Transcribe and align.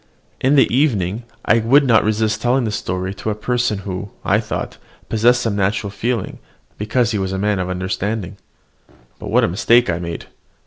In 0.39 0.55
the 0.55 0.65
evening 0.75 1.25
I 1.45 1.59
would 1.59 1.85
not 1.85 2.03
resist 2.03 2.41
telling 2.41 2.63
the 2.63 2.71
story 2.71 3.13
to 3.13 3.29
a 3.29 3.35
person 3.35 3.77
who, 3.85 4.09
I 4.25 4.39
thought, 4.39 4.79
possessed 5.09 5.43
some 5.43 5.55
natural 5.55 5.91
feeling, 5.91 6.39
because 6.75 7.11
he 7.11 7.19
was 7.19 7.31
a 7.31 7.37
man 7.37 7.59
of 7.59 7.69
understanding. 7.69 8.37
But 9.19 9.29
what 9.29 9.43
a 9.43 9.47
mistake 9.47 9.91
I 9.91 9.99
made. 9.99 10.25